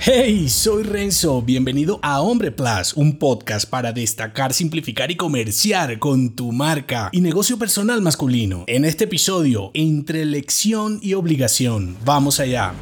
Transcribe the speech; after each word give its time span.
Hey, 0.00 0.48
soy 0.48 0.84
Renzo, 0.84 1.42
bienvenido 1.42 1.98
a 2.02 2.20
Hombre 2.20 2.52
Plus, 2.52 2.94
un 2.94 3.18
podcast 3.18 3.68
para 3.68 3.92
destacar, 3.92 4.54
simplificar 4.54 5.10
y 5.10 5.16
comerciar 5.16 5.98
con 5.98 6.36
tu 6.36 6.52
marca 6.52 7.08
y 7.10 7.20
negocio 7.20 7.58
personal 7.58 8.00
masculino. 8.00 8.62
En 8.68 8.84
este 8.84 9.04
episodio, 9.04 9.72
entre 9.74 10.24
lección 10.24 11.00
y 11.02 11.14
obligación, 11.14 11.96
vamos 12.04 12.38
allá. 12.38 12.74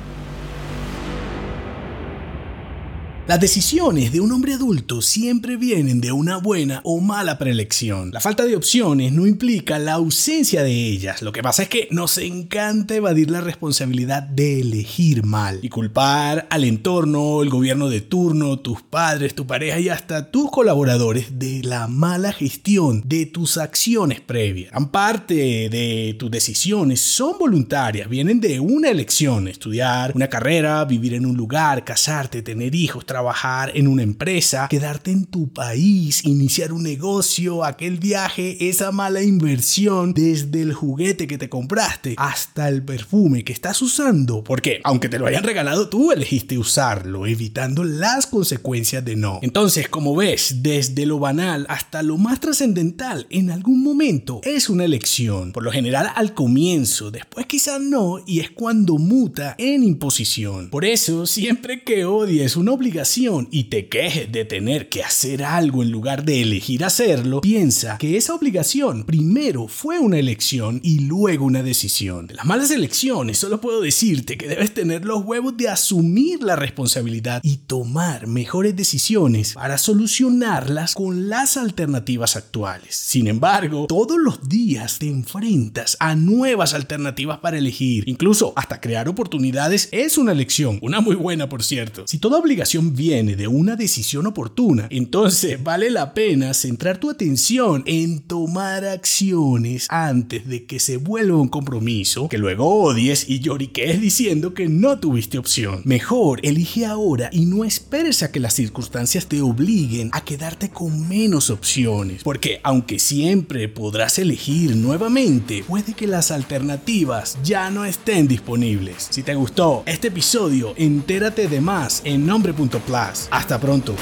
Las 3.29 3.41
decisiones 3.41 4.13
de 4.13 4.21
un 4.21 4.31
hombre 4.31 4.55
adulto 4.55 5.03
siempre 5.03 5.57
vienen 5.57 6.01
de 6.01 6.13
una 6.13 6.37
buena 6.37 6.81
o 6.85 7.01
mala 7.01 7.39
preelección. 7.39 8.13
La 8.13 8.21
falta 8.21 8.45
de 8.45 8.55
opciones 8.55 9.11
no 9.11 9.27
implica 9.27 9.81
la 9.81 9.95
ausencia 9.95 10.63
de 10.63 10.71
ellas. 10.71 11.23
Lo 11.23 11.33
que 11.33 11.43
pasa 11.43 11.65
es 11.65 11.69
que 11.69 11.89
nos 11.91 12.19
encanta 12.19 12.95
evadir 12.95 13.33
la 13.33 13.41
responsabilidad 13.41 14.23
de 14.23 14.61
elegir 14.61 15.25
mal 15.25 15.59
y 15.63 15.71
culpar 15.71 16.47
al 16.51 16.63
entorno, 16.63 17.43
el 17.43 17.51
gobierno 17.51 17.89
de 17.89 18.01
turno, 18.01 18.61
tus 18.61 18.83
padres, 18.83 19.35
tu 19.35 19.45
pareja 19.45 19.81
y 19.81 19.89
hasta 19.89 20.31
tus 20.31 20.49
colaboradores 20.53 21.37
de 21.37 21.65
la 21.65 21.89
mala 21.89 22.31
gestión 22.31 23.03
de 23.05 23.27
tus 23.27 23.59
acciones 23.59 24.21
previas. 24.21 24.71
Gran 24.71 24.93
parte 24.93 25.35
de 25.35 26.15
tus 26.17 26.31
decisiones 26.31 27.01
son 27.01 27.39
voluntarias, 27.41 28.09
vienen 28.09 28.41
de 28.41 28.61
una 28.61 28.89
elección, 28.89 29.49
estudiar 29.49 30.13
una 30.15 30.29
carrera, 30.29 30.85
vivir 30.85 31.15
en 31.15 31.27
un 31.27 31.37
lugar, 31.37 31.83
casarte, 31.83 32.43
tener 32.43 32.73
hijos, 32.77 33.05
trabajar 33.17 33.73
en 33.75 33.89
una 33.89 34.03
empresa, 34.03 34.69
quedarte 34.69 35.11
en 35.11 35.25
tu 35.25 35.49
país, 35.49 36.23
iniciar 36.27 36.71
un 36.71 36.83
negocio, 36.83 37.65
aquel 37.65 37.97
viaje, 37.97 38.69
esa 38.69 38.93
mala 38.93 39.23
inversión, 39.23 40.13
desde 40.13 40.61
el 40.61 40.75
juguete 40.75 41.27
que 41.27 41.39
te 41.39 41.49
compraste 41.49 42.15
hasta 42.19 42.69
el 42.69 42.83
perfume 42.83 43.43
que 43.43 43.55
estás 43.55 43.81
usando, 43.81 44.45
porque 44.45 44.83
aunque 44.85 45.09
te 45.09 45.19
lo 45.19 45.27
hayan 45.27 45.45
regalado, 45.45 45.89
tú 45.89 46.13
elegiste 46.13 46.59
usarlo, 46.59 47.27
evitando 47.27 47.85
las 47.85 48.27
consecuencias 48.27 49.03
de 49.03 49.17
no. 49.17 49.39
Entonces, 49.41 49.89
como 49.89 50.15
ves, 50.15 50.57
desde 50.59 51.07
lo 51.07 51.19
banal 51.19 51.65
hasta 51.71 52.03
lo 52.03 52.19
más 52.19 52.39
trascendental, 52.41 53.27
en 53.31 53.51
algún 53.51 53.83
momento 53.83 54.43
es 54.45 54.69
una 54.69 54.85
elección. 54.85 55.53
Por 55.53 55.63
lo 55.63 55.73
general 55.73 56.11
al 56.15 56.35
comienzo, 56.35 57.11
después 57.11 57.47
quizás 57.47 57.81
no, 57.81 58.19
y 58.27 58.41
es 58.41 58.51
cuando 58.51 58.99
muta 58.99 59.55
en 59.57 59.85
imposición. 59.85 60.69
Por 60.69 60.85
eso, 60.85 61.25
siempre 61.25 61.83
que 61.83 62.05
odies 62.05 62.57
una 62.57 62.73
obligación, 62.73 63.06
y 63.53 63.65
te 63.65 63.89
quejes 63.89 64.33
de 64.33 64.45
tener 64.45 64.89
que 64.89 65.05
hacer 65.05 65.45
algo 65.45 65.83
en 65.85 65.93
lugar 65.93 66.25
de 66.25 66.43
elegir 66.43 66.85
hacerlo, 66.85 67.41
piensa 67.41 67.99
que 67.99 68.17
esa 68.17 68.35
obligación 68.35 69.05
primero 69.05 69.69
fue 69.69 70.01
una 70.01 70.19
elección 70.19 70.81
y 70.83 71.01
luego 71.01 71.45
una 71.45 71.63
decisión. 71.63 72.27
De 72.27 72.35
las 72.35 72.45
malas 72.45 72.73
elecciones 72.73 73.39
solo 73.39 73.61
puedo 73.61 73.81
decirte 73.81 74.37
que 74.37 74.49
debes 74.49 74.75
tener 74.75 75.05
los 75.05 75.25
huevos 75.25 75.57
de 75.57 75.69
asumir 75.69 76.43
la 76.43 76.57
responsabilidad 76.57 77.41
y 77.45 77.59
tomar 77.59 78.27
mejores 78.27 78.75
decisiones 78.75 79.55
para 79.55 79.79
solucionarlas 79.79 80.95
con 80.95 81.29
las 81.29 81.57
alternativas 81.57 82.35
actuales. 82.35 82.97
Sin 82.97 83.29
embargo, 83.29 83.87
todos 83.87 84.19
los 84.19 84.49
días 84.49 84.99
te 84.99 85.07
enfrentas 85.07 85.97
a 86.01 86.17
nuevas 86.17 86.75
alternativas 86.75 87.39
para 87.39 87.57
elegir. 87.57 88.03
Incluso 88.09 88.53
hasta 88.57 88.81
crear 88.81 89.09
oportunidades 89.09 89.89
es 89.93 90.19
una 90.19 90.33
elección, 90.33 90.81
una 90.83 91.01
muy 91.01 91.15
buena 91.15 91.49
por 91.49 91.63
cierto. 91.63 92.05
Si 92.09 92.19
toda 92.19 92.39
obligación 92.39 92.96
viene 92.97 93.37
de 93.37 93.47
una 93.47 93.77
decisión 93.77 94.27
oportuna, 94.27 94.89
entonces 94.91 95.63
vale 95.63 95.91
la 95.91 96.15
pena 96.15 96.55
centrar 96.55 96.99
tu 96.99 97.11
atención 97.11 97.83
en 97.87 98.21
tomar 98.21 98.87
acciones 98.87 99.87
antes 99.91 100.49
de 100.49 100.65
que 100.65 100.81
se 100.81 100.97
vuelva 100.97 101.37
un 101.37 101.49
compromiso 101.49 102.29
que 102.29 102.39
luego 102.39 102.67
odies 102.67 103.29
y 103.29 103.41
lloriquees 103.41 104.01
diciendo 104.01 104.55
que 104.55 104.69
no 104.69 104.99
tuviste 104.99 105.39
opción. 105.39 105.83
Mejor 105.85 106.41
elige 106.43 106.87
ahora 106.87 107.29
y 107.33 107.45
no 107.45 107.65
esperes 107.65 108.23
a 108.23 108.33
que 108.33 108.41
las 108.41 108.55
circunstancias 108.55 109.27
te 109.27 109.43
obliguen 109.43 110.09
a 110.13 110.25
quedarte 110.25 110.71
con 110.71 111.07
menos 111.07 111.51
opciones, 111.51 112.23
porque 112.23 112.61
aunque 112.63 112.99
siempre 112.99 113.69
podrás 113.69 114.19
elegir 114.19 114.75
nuevamente, 114.75 115.65
puede 115.69 115.93
que 115.93 116.07
las 116.07 116.31
alternativas 116.31 117.37
ya 117.45 117.71
no 117.71 117.85
estén 117.85 118.27
disponibles. 118.27 119.09
Si 119.11 119.23
te 119.23 119.35
gustó 119.35 119.83
este 119.85 120.09
episodio, 120.09 120.73
entérate 120.79 121.49
de 121.49 121.61
más 121.61 122.01
en 122.05 122.25
nombre.com 122.25 122.86
hasta 123.31 123.59
pronto. 123.59 123.95